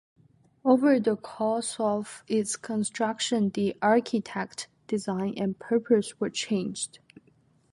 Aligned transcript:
Over 0.65 0.99
the 0.99 1.15
course 1.15 1.75
of 1.79 2.23
its 2.27 2.55
construction 2.55 3.49
the 3.53 3.77
architect, 3.83 4.67
design, 4.87 5.35
and 5.37 5.59
purpose 5.59 6.19
were 6.19 6.31
changed. 6.31 6.97